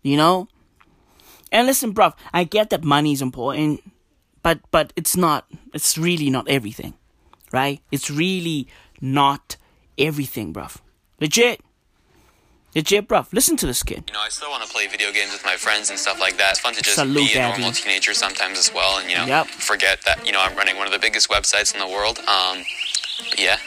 You 0.04 0.18
know? 0.18 0.48
And 1.52 1.68
listen, 1.68 1.94
bruv, 1.94 2.14
I 2.34 2.44
get 2.44 2.70
that 2.72 2.84
money 2.84 3.14
is 3.14 3.22
important, 3.22 3.82
but 4.44 4.60
but 4.72 4.92
it's 4.96 5.16
not. 5.16 5.46
It's 5.74 5.98
really 5.98 6.30
not 6.30 6.50
everything, 6.50 6.96
right? 7.54 7.82
It's 7.92 8.12
really 8.12 8.68
not 9.00 9.58
everything, 9.98 10.54
bruv. 10.54 10.78
Legit. 11.22 11.62
Legit, 12.76 13.08
bruv. 13.08 13.32
Listen 13.32 13.56
to 13.56 13.66
this 13.66 13.84
kid. 13.84 14.04
You 14.08 14.14
know, 14.14 14.20
I 14.20 14.28
still 14.28 14.50
want 14.50 14.62
to 14.64 14.70
play 14.70 14.86
video 14.88 15.14
games 15.14 15.32
with 15.32 15.46
my 15.46 15.56
friends 15.56 15.90
and 15.90 15.98
stuff 15.98 16.20
like 16.20 16.36
that. 16.38 16.52
It's 16.52 16.60
fun 16.60 16.74
to 16.74 16.82
just 16.84 16.98
be 17.14 17.34
a 17.34 17.48
normal 17.48 17.72
teenager 17.72 18.14
sometimes 18.14 18.60
as 18.60 18.74
well, 18.74 18.98
and 19.00 19.10
you 19.10 19.16
know, 19.16 19.26
Yep. 19.26 19.48
forget 19.48 20.02
that 20.06 20.26
you 20.26 20.34
know 20.34 20.42
I'm 20.42 20.56
running 20.58 20.76
one 20.76 20.86
of 20.86 20.92
the 20.92 21.00
biggest 21.00 21.30
websites 21.30 21.74
in 21.74 21.80
the 21.80 21.88
world. 21.88 22.20
Um, 22.28 22.64
yeah. 23.38 23.58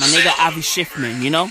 My 0.00 0.06
nigga 0.10 0.34
Avi 0.44 0.60
Schiffman, 0.60 1.22
you 1.22 1.30
know? 1.30 1.48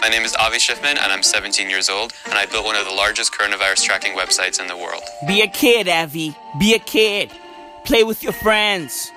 My 0.00 0.08
name 0.10 0.22
is 0.24 0.34
Avi 0.34 0.58
Schiffman, 0.58 0.98
and 0.98 1.12
I'm 1.12 1.22
17 1.22 1.70
years 1.70 1.88
old, 1.88 2.12
and 2.26 2.34
I 2.34 2.44
built 2.46 2.64
one 2.66 2.76
of 2.76 2.84
the 2.84 2.92
largest 2.92 3.32
coronavirus 3.32 3.84
tracking 3.84 4.14
websites 4.16 4.60
in 4.60 4.66
the 4.66 4.76
world. 4.76 5.02
Be 5.26 5.40
a 5.42 5.46
kid, 5.46 5.88
Avi. 5.88 6.34
Be 6.58 6.74
a 6.74 6.78
kid. 6.78 7.30
Play 7.84 8.02
with 8.04 8.22
your 8.22 8.32
friends. 8.32 9.10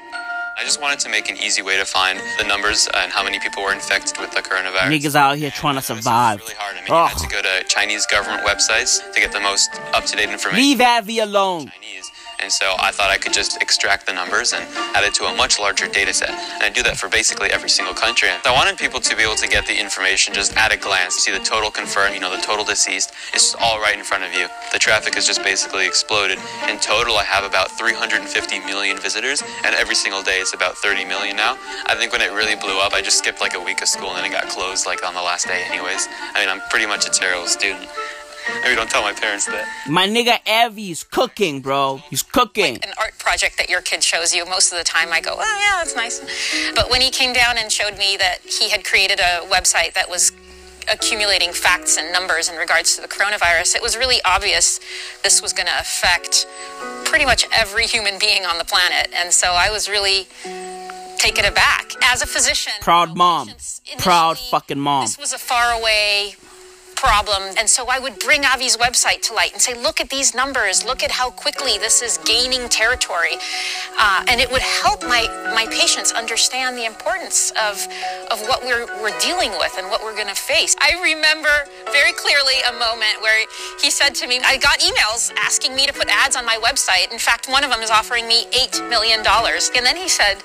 I 0.59 0.63
just 0.63 0.81
wanted 0.81 0.97
to 1.01 1.09
make 1.09 1.29
an 1.29 1.37
easy 1.37 1.61
way 1.61 1.77
to 1.77 1.85
find 1.85 2.19
the 2.39 2.43
numbers 2.43 2.89
and 2.95 3.11
how 3.11 3.23
many 3.23 3.39
people 3.39 3.61
were 3.61 3.71
infected 3.71 4.17
with 4.17 4.31
the 4.31 4.41
coronavirus. 4.41 4.89
Niggas 4.89 5.15
out 5.15 5.37
here 5.37 5.51
trying 5.51 5.75
to 5.75 5.83
survive. 5.83 6.39
really 6.39 6.55
hard. 6.55 6.75
I 6.75 6.79
mean, 6.79 6.87
you 6.87 6.93
had 6.95 7.17
to 7.19 7.27
go 7.27 7.41
to 7.43 7.63
Chinese 7.67 8.07
government 8.07 8.41
websites 8.41 8.99
to 9.13 9.19
get 9.19 9.31
the 9.31 9.39
most 9.39 9.69
up-to-date 9.93 10.29
information. 10.29 10.59
Leave 10.59 10.81
Avi 10.81 11.19
alone. 11.19 11.67
Chinese. 11.67 12.11
And 12.39 12.51
so 12.51 12.75
I 12.79 12.91
thought 12.91 13.09
I 13.09 13.17
could 13.17 13.33
just 13.33 13.61
extract 13.61 14.05
the 14.05 14.13
numbers 14.13 14.53
and 14.53 14.63
add 14.95 15.03
it 15.03 15.13
to 15.15 15.25
a 15.25 15.35
much 15.35 15.59
larger 15.59 15.87
data 15.87 16.13
set. 16.13 16.29
And 16.29 16.63
I 16.63 16.69
do 16.69 16.83
that 16.83 16.97
for 16.97 17.09
basically 17.09 17.49
every 17.49 17.69
single 17.69 17.93
country. 17.93 18.29
I 18.29 18.53
wanted 18.53 18.77
people 18.77 18.99
to 18.99 19.15
be 19.15 19.23
able 19.23 19.35
to 19.35 19.47
get 19.47 19.65
the 19.65 19.77
information 19.77 20.33
just 20.33 20.55
at 20.55 20.71
a 20.71 20.77
glance, 20.77 21.15
see 21.15 21.31
the 21.31 21.43
total 21.43 21.71
confirmed, 21.71 22.15
you 22.15 22.21
know, 22.21 22.33
the 22.33 22.41
total 22.41 22.63
deceased. 22.63 23.11
It's 23.33 23.51
just 23.51 23.57
all 23.59 23.79
right 23.81 23.97
in 23.97 24.03
front 24.03 24.23
of 24.23 24.33
you. 24.33 24.47
The 24.71 24.79
traffic 24.79 25.15
has 25.15 25.25
just 25.25 25.43
basically 25.43 25.85
exploded. 25.87 26.39
In 26.69 26.79
total, 26.79 27.17
I 27.17 27.23
have 27.23 27.43
about 27.43 27.71
350 27.71 28.59
million 28.65 28.97
visitors, 28.97 29.43
and 29.65 29.75
every 29.75 29.95
single 29.95 30.21
day 30.21 30.39
it's 30.39 30.53
about 30.53 30.77
30 30.77 31.05
million 31.05 31.35
now. 31.35 31.57
I 31.87 31.95
think 31.95 32.11
when 32.11 32.21
it 32.21 32.31
really 32.31 32.55
blew 32.55 32.79
up, 32.79 32.93
I 32.93 33.01
just 33.01 33.17
skipped 33.17 33.41
like 33.41 33.55
a 33.55 33.61
week 33.61 33.81
of 33.81 33.87
school 33.87 34.09
and 34.09 34.19
then 34.19 34.25
it 34.25 34.31
got 34.31 34.47
closed 34.47 34.85
like 34.85 35.05
on 35.05 35.13
the 35.13 35.21
last 35.21 35.47
day 35.47 35.63
anyways. 35.69 36.07
I 36.33 36.39
mean, 36.39 36.49
I'm 36.49 36.61
pretty 36.69 36.85
much 36.85 37.07
a 37.07 37.09
terrible 37.09 37.47
student. 37.47 37.89
Maybe 38.61 38.75
don't 38.75 38.89
tell 38.89 39.01
my 39.01 39.13
parents 39.13 39.45
that. 39.45 39.67
My 39.89 40.07
nigga 40.07 40.39
Avi's 40.47 41.03
cooking, 41.03 41.61
bro. 41.61 41.97
He's 42.09 42.23
cooking. 42.23 42.75
an 42.83 42.93
art 42.99 43.17
project 43.19 43.57
that 43.57 43.69
your 43.69 43.81
kid 43.81 44.03
shows 44.03 44.33
you, 44.33 44.45
most 44.45 44.71
of 44.71 44.77
the 44.77 44.83
time 44.83 45.09
I 45.11 45.21
go, 45.21 45.35
oh, 45.37 45.59
yeah, 45.59 45.77
that's 45.83 45.95
nice. 45.95 46.21
But 46.75 46.89
when 46.89 47.01
he 47.01 47.09
came 47.09 47.33
down 47.33 47.57
and 47.57 47.71
showed 47.71 47.97
me 47.97 48.17
that 48.17 48.39
he 48.39 48.69
had 48.69 48.83
created 48.85 49.19
a 49.19 49.45
website 49.47 49.93
that 49.93 50.09
was 50.09 50.31
accumulating 50.91 51.51
facts 51.51 51.97
and 51.97 52.11
numbers 52.13 52.49
in 52.49 52.55
regards 52.55 52.95
to 52.95 53.01
the 53.01 53.07
coronavirus, 53.07 53.75
it 53.75 53.81
was 53.81 53.97
really 53.97 54.17
obvious 54.23 54.79
this 55.23 55.41
was 55.41 55.53
going 55.53 55.67
to 55.67 55.79
affect 55.79 56.47
pretty 57.05 57.25
much 57.25 57.45
every 57.53 57.85
human 57.85 58.17
being 58.19 58.45
on 58.45 58.57
the 58.57 58.65
planet. 58.65 59.09
And 59.13 59.33
so 59.33 59.53
I 59.53 59.69
was 59.69 59.89
really 59.89 60.27
taken 61.17 61.45
aback. 61.45 61.91
As 62.03 62.21
a 62.21 62.27
physician, 62.27 62.73
Proud 62.81 63.17
mom. 63.17 63.49
Proud 63.97 64.37
fucking 64.37 64.79
mom. 64.79 65.03
This 65.03 65.17
was 65.17 65.33
a 65.33 65.37
faraway 65.37 66.35
problem. 66.97 67.53
And 67.57 67.69
so 67.69 67.85
I 67.87 67.99
would 67.99 68.17
bring 68.19 68.41
Avi's 68.43 68.75
website 68.75 69.21
to 69.29 69.33
light 69.33 69.53
and 69.53 69.61
say, 69.61 69.73
look 69.73 70.01
at 70.01 70.09
these 70.09 70.33
numbers, 70.33 70.83
look 70.83 71.03
at 71.03 71.11
how 71.11 71.29
quickly 71.29 71.77
this 71.77 72.01
is 72.01 72.17
gaining 72.25 72.67
territory. 72.69 73.37
Uh, 73.97 74.25
and 74.27 74.41
it 74.41 74.51
would 74.51 74.63
help 74.63 75.03
my, 75.03 75.29
my 75.53 75.67
patients 75.69 76.11
understand 76.11 76.75
the 76.75 76.85
importance 76.85 77.51
of, 77.51 77.87
of 78.31 78.41
what 78.49 78.63
we're, 78.63 78.87
we're 78.99 79.17
dealing 79.19 79.51
with 79.61 79.77
and 79.77 79.87
what 79.87 80.03
we're 80.03 80.15
going 80.15 80.27
to 80.27 80.35
face. 80.35 80.75
I 80.81 80.97
remember 81.01 81.53
very 81.93 82.13
clearly 82.13 82.57
a 82.67 82.73
moment 82.73 83.21
where 83.21 83.45
he 83.79 83.91
said 83.91 84.15
to 84.15 84.27
me, 84.27 84.41
I 84.43 84.57
got 84.57 84.79
emails 84.79 85.31
asking 85.37 85.75
me 85.75 85.85
to 85.85 85.93
put 85.93 86.09
ads 86.09 86.35
on 86.35 86.45
my 86.45 86.57
website. 86.63 87.11
In 87.13 87.19
fact, 87.19 87.47
one 87.47 87.63
of 87.63 87.69
them 87.69 87.81
is 87.81 87.91
offering 87.91 88.27
me 88.27 88.45
$8 88.51 88.89
million. 88.89 89.19
And 89.21 89.85
then 89.85 89.95
he 89.95 90.09
said, 90.09 90.41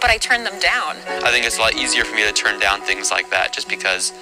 but 0.00 0.10
I 0.10 0.16
turned 0.16 0.46
them 0.46 0.58
down. 0.60 0.96
I 1.22 1.30
think 1.30 1.44
it's 1.44 1.58
a 1.58 1.60
lot 1.60 1.74
easier 1.74 2.04
for 2.04 2.14
me 2.14 2.22
to 2.22 2.32
turn 2.32 2.58
down 2.58 2.80
things 2.80 3.10
like 3.10 3.28
that 3.30 3.52
just 3.52 3.68
because 3.68 4.12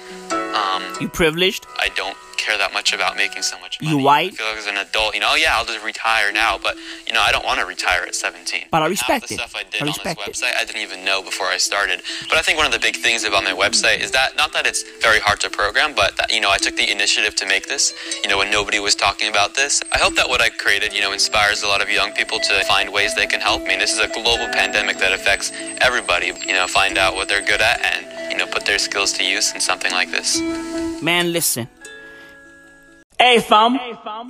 um, 0.59 0.83
You 0.99 1.09
privileged? 1.09 1.65
I 1.79 1.89
don't 1.95 2.15
care 2.37 2.57
that 2.57 2.71
much 2.71 2.93
about 2.93 3.17
making 3.17 3.41
so 3.41 3.59
much 3.59 3.81
money. 3.81 3.97
You 3.97 4.01
white? 4.03 4.31
I 4.31 4.35
feel 4.35 4.47
like 4.47 4.57
as 4.57 4.67
an 4.67 4.77
adult, 4.77 5.13
you 5.13 5.19
know, 5.19 5.35
yeah, 5.35 5.57
I'll 5.57 5.65
just 5.65 5.83
retire 5.83 6.31
now, 6.31 6.57
but 6.57 6.77
you 7.05 7.11
know, 7.13 7.19
I 7.21 7.31
don't 7.33 7.43
want 7.45 7.59
to 7.59 7.65
retire 7.65 8.03
at 8.03 8.15
17. 8.15 8.65
But 8.71 8.77
I 8.81 8.85
Half 8.85 8.89
respect 8.91 9.27
the 9.27 9.33
it. 9.35 9.37
stuff 9.39 9.55
I 9.57 9.63
did 9.63 9.81
I 9.81 9.83
on 9.83 9.87
respect 9.87 10.19
it. 10.21 10.25
this 10.25 10.41
website, 10.41 10.55
I 10.55 10.63
didn't 10.65 10.81
even 10.81 11.03
know 11.03 11.21
before 11.21 11.47
I 11.47 11.57
started. 11.57 12.01
But 12.29 12.37
I 12.37 12.41
think 12.41 12.57
one 12.57 12.65
of 12.65 12.71
the 12.71 12.79
big 12.79 12.95
things 12.95 13.23
about 13.23 13.43
my 13.43 13.51
website 13.53 13.99
is 13.99 14.11
that 14.11 14.35
not 14.37 14.53
that 14.53 14.65
it's 14.65 14.83
very 15.01 15.19
hard 15.19 15.39
to 15.41 15.49
program, 15.49 15.93
but 15.95 16.15
that 16.17 16.33
you 16.33 16.39
know, 16.41 16.49
I 16.51 16.57
took 16.57 16.75
the 16.75 16.89
initiative 16.89 17.35
to 17.37 17.45
make 17.45 17.67
this. 17.67 17.93
You 18.23 18.29
know, 18.29 18.37
when 18.37 18.51
nobody 18.51 18.79
was 18.79 18.95
talking 18.95 19.29
about 19.29 19.55
this. 19.55 19.81
I 19.91 19.97
hope 19.97 20.15
that 20.15 20.27
what 20.29 20.41
I 20.41 20.49
created, 20.49 20.93
you 20.93 21.01
know, 21.01 21.11
inspires 21.13 21.63
a 21.63 21.67
lot 21.67 21.81
of 21.81 21.89
young 21.89 22.11
people 22.13 22.39
to 22.39 22.63
find 22.65 22.91
ways 22.91 23.15
they 23.15 23.27
can 23.27 23.41
help. 23.41 23.61
I 23.63 23.67
mean, 23.67 23.79
this 23.79 23.93
is 23.93 23.99
a 23.99 24.07
global 24.07 24.47
pandemic 24.53 24.97
that 24.99 25.11
affects 25.13 25.51
everybody. 25.81 26.27
You 26.47 26.53
know, 26.53 26.67
find 26.67 26.97
out 26.97 27.15
what 27.15 27.27
they're 27.27 27.45
good 27.45 27.61
at 27.61 27.79
and 27.83 28.31
you 28.31 28.37
know, 28.37 28.45
put 28.47 28.65
their 28.65 28.79
skills 28.79 29.11
to 29.13 29.23
use 29.23 29.53
in 29.53 29.59
something 29.61 29.91
like 29.91 30.11
this. 30.11 30.39
Man, 31.01 31.31
listen. 31.31 31.67
Hey, 33.19 33.39
fam. 33.41 33.77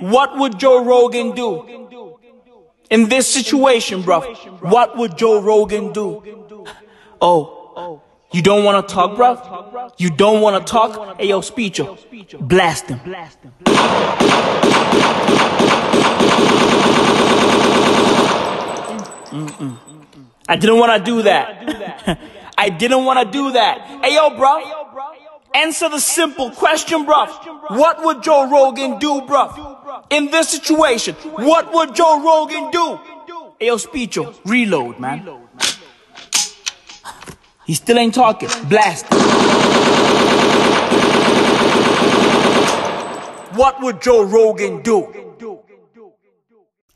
What 0.00 0.36
would 0.36 0.58
Joe 0.58 0.84
Rogan 0.84 1.30
do? 1.32 1.50
In 2.90 3.08
this 3.08 3.32
situation, 3.32 4.02
bro. 4.02 4.20
What 4.60 4.96
would 4.96 5.16
Joe 5.16 5.40
Rogan 5.40 5.92
do? 5.92 6.22
Oh. 7.20 8.02
You 8.32 8.42
don't 8.42 8.64
want 8.64 8.86
to 8.86 8.94
talk, 8.94 9.16
bro? 9.16 9.90
You 9.98 10.10
don't 10.10 10.40
want 10.40 10.64
to 10.64 10.70
talk? 10.70 11.18
Hey, 11.18 11.28
yo, 11.28 11.40
Speecho. 11.40 11.98
Blast 12.40 12.88
him. 12.88 13.00
Mm-mm. 19.30 19.78
I 20.48 20.56
didn't 20.56 20.78
want 20.78 20.98
to 20.98 21.10
do 21.10 21.22
that. 21.22 22.18
I 22.58 22.68
didn't 22.68 23.04
want 23.04 23.20
to 23.20 23.24
do 23.24 23.52
that. 23.52 23.80
Hey, 24.04 24.14
yo, 24.14 24.36
bro. 24.36 24.79
Answer 25.54 25.88
the 25.88 25.98
simple 25.98 26.50
question, 26.50 27.04
bro. 27.04 27.26
What 27.70 28.04
would 28.04 28.22
Joe 28.22 28.48
Rogan 28.48 28.98
do, 28.98 29.22
bro? 29.22 30.02
In 30.10 30.30
this 30.30 30.48
situation, 30.50 31.14
what 31.14 31.72
would 31.72 31.94
Joe 31.94 32.22
Rogan 32.22 32.70
do? 32.70 32.98
Hey, 33.58 33.66
yo, 33.66 33.76
Speecho, 33.76 34.34
reload, 34.44 35.00
man. 35.00 35.28
He 37.66 37.74
still 37.74 37.98
ain't 37.98 38.14
talking. 38.14 38.48
Blast. 38.68 39.06
What 43.54 43.80
would 43.82 44.00
Joe 44.00 44.22
Rogan 44.22 44.82
do? 44.82 45.12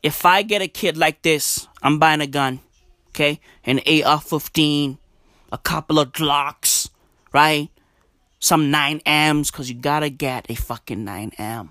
If 0.03 0.25
I 0.25 0.43
get 0.43 0.63
a 0.63 0.69
kid 0.69 0.97
like 0.97 1.23
this, 1.23 1.67
I'm 1.83 1.99
buying 1.99 2.21
a 2.21 2.27
gun, 2.27 2.61
okay? 3.09 3.41
An 3.65 3.79
AR-15, 3.79 4.99
a 5.51 5.59
couple 5.59 5.99
of 5.99 6.13
Glocks, 6.13 6.91
right? 7.33 7.71
Some 8.45 8.71
9Ms, 8.71 9.51
cause 9.51 9.71
you 9.71 9.75
gotta 9.75 10.11
get 10.11 10.45
a 10.51 10.55
fucking 10.55 11.03
9M, 11.03 11.71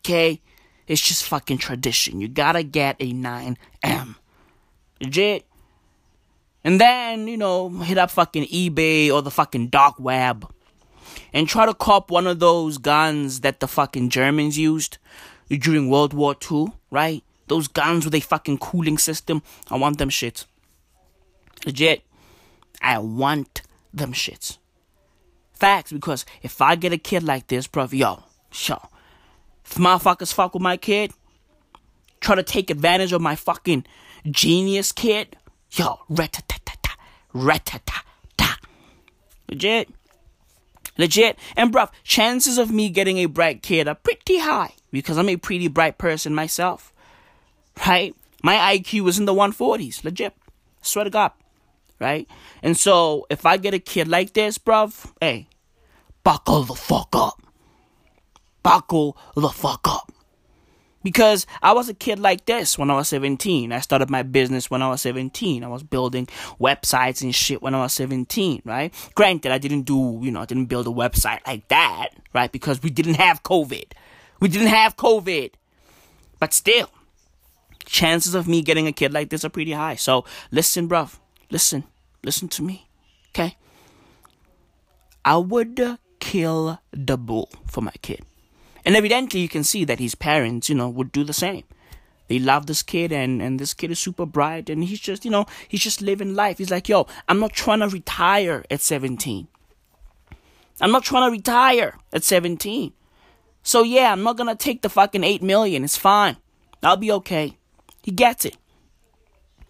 okay? 0.00 0.40
It's 0.88 1.00
just 1.00 1.22
fucking 1.22 1.58
tradition. 1.58 2.20
You 2.20 2.26
gotta 2.26 2.64
get 2.64 2.96
a 2.98 3.12
9M. 3.12 4.16
Legit. 5.00 5.46
And 6.64 6.80
then, 6.80 7.28
you 7.28 7.36
know, 7.36 7.68
hit 7.68 7.98
up 7.98 8.10
fucking 8.10 8.46
eBay 8.46 9.12
or 9.12 9.22
the 9.22 9.30
fucking 9.30 9.68
dark 9.68 10.00
web 10.00 10.52
and 11.32 11.46
try 11.46 11.66
to 11.66 11.72
cop 11.72 12.10
one 12.10 12.26
of 12.26 12.40
those 12.40 12.78
guns 12.78 13.42
that 13.42 13.60
the 13.60 13.68
fucking 13.68 14.10
Germans 14.10 14.58
used 14.58 14.98
during 15.48 15.88
World 15.88 16.14
War 16.14 16.34
II, 16.50 16.72
right? 16.90 17.22
Those 17.46 17.68
guns 17.68 18.04
with 18.04 18.16
a 18.16 18.20
fucking 18.20 18.58
cooling 18.58 18.98
system. 18.98 19.40
I 19.70 19.76
want 19.76 19.98
them 19.98 20.08
shits. 20.08 20.46
Legit. 21.64 22.02
I 22.80 22.98
want 22.98 23.62
them 23.94 24.12
shits. 24.12 24.58
Facts, 25.62 25.92
because 25.92 26.26
if 26.42 26.60
I 26.60 26.74
get 26.74 26.92
a 26.92 26.98
kid 26.98 27.22
like 27.22 27.46
this, 27.46 27.68
bro, 27.68 27.86
yo, 27.92 28.24
yo, 28.66 28.78
if 29.64 29.74
motherfuckers 29.74 30.34
fuck 30.34 30.54
with 30.54 30.62
my 30.62 30.76
kid, 30.76 31.12
try 32.20 32.34
to 32.34 32.42
take 32.42 32.68
advantage 32.68 33.12
of 33.12 33.22
my 33.22 33.36
fucking 33.36 33.86
genius 34.28 34.90
kid, 34.90 35.36
yo, 35.70 36.00
rat-ta-ta-ta-ta, 36.08 36.96
rat-ta-ta-ta. 37.32 38.58
Legit. 39.48 39.88
Legit. 40.98 41.38
And 41.56 41.72
bruv, 41.72 41.90
chances 42.02 42.58
of 42.58 42.72
me 42.72 42.88
getting 42.88 43.18
a 43.18 43.26
bright 43.26 43.62
kid 43.62 43.86
are 43.86 43.94
pretty 43.94 44.40
high 44.40 44.74
because 44.90 45.16
I'm 45.16 45.28
a 45.28 45.36
pretty 45.36 45.68
bright 45.68 45.96
person 45.96 46.34
myself. 46.34 46.92
Right? 47.86 48.16
My 48.42 48.76
IQ 48.76 49.08
is 49.08 49.20
in 49.20 49.26
the 49.26 49.32
140s. 49.32 50.02
Legit. 50.02 50.34
Swear 50.80 51.04
to 51.04 51.10
God. 51.10 51.30
Right? 52.00 52.28
And 52.64 52.76
so 52.76 53.28
if 53.30 53.46
I 53.46 53.58
get 53.58 53.74
a 53.74 53.78
kid 53.78 54.08
like 54.08 54.32
this, 54.32 54.58
bruv, 54.58 55.08
hey, 55.20 55.46
buckle 56.24 56.62
the 56.64 56.74
fuck 56.74 57.10
up. 57.14 57.42
Buckle 58.62 59.16
the 59.34 59.48
fuck 59.48 59.88
up. 59.88 60.12
Because 61.02 61.46
I 61.60 61.72
was 61.72 61.88
a 61.88 61.94
kid 61.94 62.20
like 62.20 62.44
this 62.44 62.78
when 62.78 62.88
I 62.88 62.94
was 62.94 63.08
17. 63.08 63.72
I 63.72 63.80
started 63.80 64.08
my 64.08 64.22
business 64.22 64.70
when 64.70 64.82
I 64.82 64.88
was 64.88 65.02
17. 65.02 65.64
I 65.64 65.68
was 65.68 65.82
building 65.82 66.28
websites 66.60 67.22
and 67.22 67.34
shit 67.34 67.60
when 67.60 67.74
I 67.74 67.82
was 67.82 67.92
17, 67.94 68.62
right? 68.64 68.94
Granted, 69.16 69.50
I 69.50 69.58
didn't 69.58 69.82
do, 69.82 70.20
you 70.22 70.30
know, 70.30 70.42
I 70.42 70.44
didn't 70.44 70.66
build 70.66 70.86
a 70.86 70.90
website 70.90 71.44
like 71.44 71.66
that, 71.68 72.10
right? 72.32 72.52
Because 72.52 72.82
we 72.82 72.90
didn't 72.90 73.14
have 73.14 73.42
COVID. 73.42 73.92
We 74.38 74.48
didn't 74.48 74.68
have 74.68 74.96
COVID. 74.96 75.52
But 76.38 76.52
still, 76.52 76.90
chances 77.84 78.34
of 78.36 78.46
me 78.46 78.62
getting 78.62 78.86
a 78.86 78.92
kid 78.92 79.12
like 79.12 79.30
this 79.30 79.44
are 79.44 79.48
pretty 79.48 79.72
high. 79.72 79.96
So 79.96 80.24
listen, 80.52 80.88
bruv. 80.88 81.18
Listen. 81.50 81.84
Listen 82.24 82.48
to 82.48 82.62
me. 82.62 82.88
Okay? 83.30 83.56
I 85.24 85.36
would 85.36 85.80
uh, 85.80 85.96
kill 86.22 86.78
the 86.92 87.18
bull 87.18 87.50
for 87.66 87.80
my 87.82 87.92
kid. 88.00 88.20
And 88.84 88.94
evidently, 88.96 89.40
you 89.40 89.48
can 89.48 89.64
see 89.64 89.84
that 89.84 89.98
his 89.98 90.14
parents, 90.14 90.68
you 90.68 90.76
know, 90.76 90.88
would 90.88 91.10
do 91.10 91.24
the 91.24 91.32
same. 91.32 91.64
They 92.28 92.38
love 92.38 92.66
this 92.66 92.82
kid, 92.82 93.12
and, 93.12 93.42
and 93.42 93.58
this 93.58 93.74
kid 93.74 93.90
is 93.90 93.98
super 93.98 94.24
bright, 94.24 94.70
and 94.70 94.84
he's 94.84 95.00
just, 95.00 95.24
you 95.24 95.30
know, 95.30 95.46
he's 95.68 95.82
just 95.82 96.00
living 96.00 96.34
life. 96.34 96.58
He's 96.58 96.70
like, 96.70 96.88
yo, 96.88 97.06
I'm 97.28 97.40
not 97.40 97.52
trying 97.52 97.80
to 97.80 97.88
retire 97.88 98.64
at 98.70 98.80
17. 98.80 99.48
I'm 100.80 100.92
not 100.92 101.02
trying 101.02 101.28
to 101.28 101.32
retire 101.32 101.98
at 102.12 102.22
17. 102.22 102.92
So 103.64 103.82
yeah, 103.82 104.12
I'm 104.12 104.22
not 104.22 104.36
gonna 104.36 104.56
take 104.56 104.82
the 104.82 104.88
fucking 104.88 105.24
8 105.24 105.42
million. 105.42 105.84
It's 105.84 105.96
fine. 105.96 106.36
I'll 106.82 106.96
be 106.96 107.12
okay. 107.12 107.56
He 108.02 108.10
gets 108.10 108.44
it. 108.44 108.56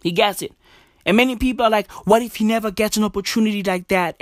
He 0.01 0.11
gets 0.11 0.41
it. 0.41 0.53
And 1.05 1.17
many 1.17 1.35
people 1.35 1.65
are 1.65 1.69
like, 1.69 1.91
what 2.05 2.21
if 2.21 2.37
he 2.37 2.45
never 2.45 2.71
gets 2.71 2.97
an 2.97 3.03
opportunity 3.03 3.61
like 3.61 3.89
that 3.89 4.21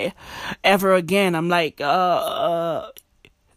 ever 0.64 0.94
again? 0.94 1.36
I'm 1.36 1.50
like, 1.50 1.80
uh, 1.80 1.84
uh 1.84 2.92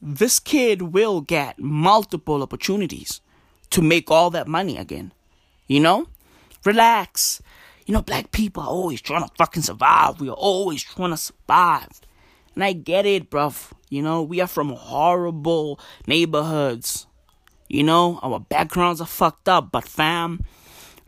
this 0.03 0.39
kid 0.39 0.83
will 0.83 1.23
get 1.23 1.59
multiple 1.59 2.43
opportunities 2.43 3.23
to 3.71 3.81
make 3.81 4.11
all 4.11 4.29
that 4.31 4.47
money 4.47 4.77
again. 4.77 5.13
You 5.67 5.81
know? 5.81 6.09
Relax. 6.65 7.41
You 7.87 7.95
know, 7.95 8.03
black 8.03 8.31
people 8.31 8.63
are 8.63 8.69
always 8.69 9.01
trying 9.01 9.23
to 9.23 9.31
fucking 9.39 9.63
survive. 9.63 10.21
We 10.21 10.29
are 10.29 10.33
always 10.33 10.83
trying 10.83 11.11
to 11.11 11.17
survive. 11.17 12.01
And 12.55 12.63
I 12.63 12.75
get 12.75 13.07
it, 13.07 13.31
bruv. 13.31 13.73
You 13.89 14.03
know, 14.03 14.23
we 14.23 14.41
are 14.41 14.47
from 14.47 14.71
horrible 14.71 15.81
neighborhoods. 16.07 17.07
You 17.69 17.83
know, 17.83 18.21
our 18.23 18.41
backgrounds 18.41 19.01
are 19.01 19.07
fucked 19.07 19.49
up, 19.49 19.73
but 19.73 19.85
fam, 19.85 20.45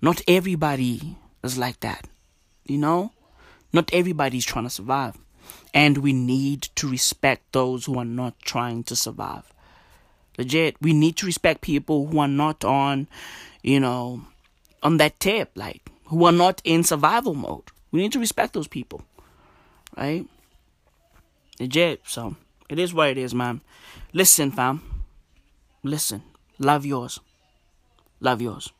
not 0.00 0.22
everybody 0.26 1.16
is 1.42 1.58
like 1.58 1.80
that. 1.80 2.06
You 2.64 2.78
know? 2.78 3.12
Not 3.72 3.92
everybody's 3.92 4.44
trying 4.44 4.64
to 4.64 4.70
survive. 4.70 5.16
And 5.74 5.98
we 5.98 6.12
need 6.12 6.62
to 6.76 6.88
respect 6.88 7.52
those 7.52 7.84
who 7.84 7.98
are 7.98 8.04
not 8.04 8.38
trying 8.40 8.84
to 8.84 8.96
survive. 8.96 9.52
Legit, 10.38 10.76
we 10.80 10.92
need 10.92 11.16
to 11.16 11.26
respect 11.26 11.60
people 11.60 12.06
who 12.06 12.18
are 12.18 12.28
not 12.28 12.64
on, 12.64 13.06
you 13.62 13.80
know, 13.80 14.22
on 14.82 14.98
that 14.98 15.18
tip, 15.18 15.50
like, 15.54 15.82
who 16.06 16.24
are 16.24 16.32
not 16.32 16.60
in 16.64 16.84
survival 16.84 17.34
mode. 17.34 17.64
We 17.90 18.00
need 18.00 18.12
to 18.12 18.18
respect 18.18 18.52
those 18.52 18.68
people, 18.68 19.02
right? 19.96 20.26
Legit, 21.58 22.02
so 22.04 22.36
it 22.68 22.78
is 22.78 22.92
what 22.92 23.08
it 23.08 23.18
is, 23.18 23.34
man. 23.34 23.62
Listen, 24.12 24.50
fam. 24.50 24.82
Listen. 25.82 26.22
Love 26.58 26.84
yours. 26.84 27.20
Love 28.20 28.42
yours. 28.42 28.72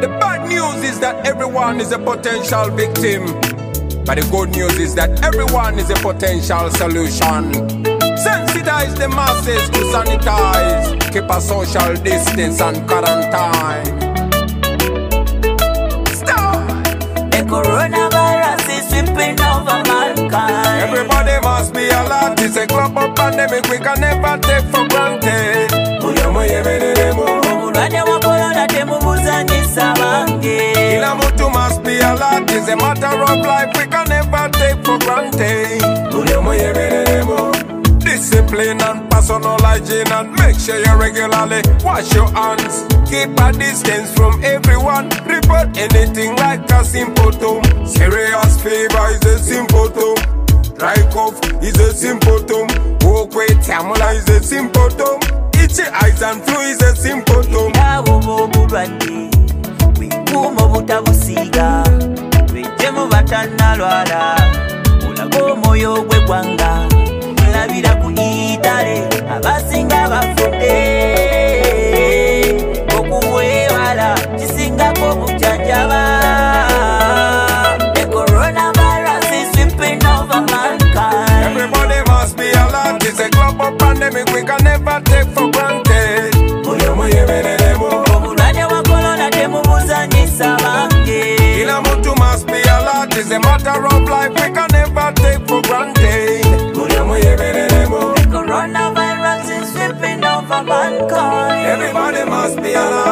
The 0.00 0.06
bad 0.06 0.48
news 0.48 0.88
is 0.88 1.00
that 1.00 1.26
everyone 1.26 1.80
is 1.80 1.90
a 1.90 1.98
potential 1.98 2.70
victim. 2.70 3.26
But 4.06 4.14
the 4.14 4.28
good 4.30 4.50
news 4.50 4.78
is 4.78 4.94
that 4.94 5.24
everyone 5.24 5.76
is 5.76 5.90
a 5.90 5.98
potential 5.98 6.70
solution. 6.70 7.50
Sensitize 8.14 8.94
the 8.94 9.08
masses 9.10 9.68
to 9.70 9.80
sanitize, 9.90 10.86
keep 11.12 11.28
a 11.28 11.40
social 11.40 11.94
distance 11.98 12.60
and 12.60 12.78
quarantine. 12.86 13.90
Stop! 16.14 16.62
The 17.34 17.42
coronavirus 17.50 18.70
is 18.70 18.84
sweeping 18.86 19.34
over 19.50 19.82
mankind. 19.82 20.78
Everybody 20.78 21.42
must 21.42 21.74
be 21.74 21.88
alert. 21.90 22.38
It's 22.38 22.56
a 22.56 22.68
global 22.68 23.10
pandemic 23.18 23.66
we 23.66 23.78
can 23.78 24.00
never 24.00 24.38
take 24.46 24.64
for 24.70 24.86
granted. 24.86 25.78
Alert. 32.38 32.50
It's 32.50 32.68
a 32.68 32.76
matter 32.76 33.22
of 33.22 33.38
life 33.46 33.76
we 33.76 33.86
can 33.86 34.08
never 34.08 34.48
take 34.50 34.84
for 34.84 34.98
granted. 34.98 35.82
Discipline 38.00 38.80
and 38.82 39.10
personal 39.10 39.56
hygiene 39.60 40.10
and 40.10 40.32
make 40.36 40.58
sure 40.58 40.78
you 40.78 40.94
regularly 40.96 41.62
wash 41.84 42.14
your 42.14 42.28
hands. 42.32 42.82
Keep 43.08 43.38
a 43.38 43.52
distance 43.52 44.12
from 44.14 44.42
everyone. 44.42 45.08
Report 45.26 45.76
anything 45.76 46.34
like 46.36 46.68
a 46.70 46.84
symptom. 46.84 47.62
Serious 47.86 48.62
fever 48.62 49.08
is 49.10 49.24
a 49.24 49.38
symptom. 49.38 50.14
Dry 50.76 50.96
cough 51.12 51.38
is 51.62 51.78
a 51.78 51.92
symptom. 51.92 52.66
Walkway 53.02 53.48
tamula 53.62 54.14
is 54.14 54.28
a 54.28 54.42
symptom. 54.42 55.20
Itchy 55.54 55.82
eyes 55.82 56.22
and 56.22 56.42
flu 56.42 56.60
is 56.60 56.82
a 56.82 56.96
symptom. 56.96 57.72
Obutabusiiga 60.38 62.17
lwejjemu 62.58 63.06
batannalwala 63.06 64.36
olaga 65.08 65.38
omwoyo 65.52 65.92
gwe 66.08 66.20
gwanga 66.26 66.70
olabira 67.44 67.92
ku 68.02 68.08
itale 68.10 68.96
abasinga 69.34 70.00
bafudde 70.10 70.76
okubwewala 72.98 74.08
kisingako 74.38 75.04
obujjanjaba. 75.12 76.02
Everybody 81.48 81.98
must 82.10 82.36
be 82.36 82.50
alert. 82.50 83.02
It's 83.04 83.20
a 83.20 83.28
global 83.30 83.70
pandemic 83.78 84.26
we 84.34 84.42
can 84.42 84.64
matter 93.64 93.86
of 93.86 94.08
life 94.08 94.30
we 94.30 94.54
can 94.54 94.68
never 94.72 95.12
take 95.14 95.48
for 95.48 95.62
granted. 95.62 96.44
coronavirus 98.30 99.62
is 99.62 99.72
sweeping 99.72 100.24
over 100.24 100.62
mankind 100.62 101.66
Everybody 101.66 102.24
must 102.30 102.56
be 102.56 102.72
alert. 102.74 103.07